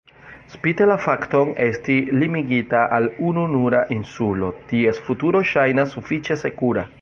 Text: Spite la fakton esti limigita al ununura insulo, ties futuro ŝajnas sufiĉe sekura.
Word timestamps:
Spite 0.51 0.85
la 0.91 0.93
fakton 1.01 1.51
esti 1.65 1.97
limigita 2.23 2.81
al 2.97 3.07
ununura 3.33 3.83
insulo, 3.97 4.51
ties 4.73 5.03
futuro 5.11 5.43
ŝajnas 5.53 5.95
sufiĉe 5.99 6.41
sekura. 6.47 6.89